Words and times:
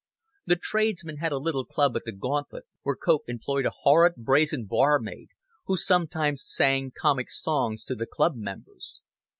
The 0.47 0.55
tradesmen 0.55 1.17
had 1.17 1.31
a 1.31 1.37
little 1.37 1.63
club 1.63 1.95
at 1.95 2.05
the 2.05 2.11
Gauntlet, 2.11 2.65
where 2.81 2.95
Cope 2.95 3.29
employed 3.29 3.67
a 3.67 3.77
horrid 3.81 4.15
brazen 4.15 4.65
barmaid 4.65 5.27
who 5.65 5.77
sometimes 5.77 6.41
sang 6.43 6.91
comic 6.99 7.29
songs 7.29 7.83
to 7.83 7.93
the 7.93 8.07
club 8.07 8.33
members. 8.35 8.99